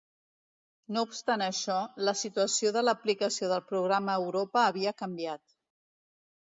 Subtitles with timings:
[0.95, 1.75] No obstant això,
[2.09, 5.49] la situació de l'aplicació del programa Europa havia canviat.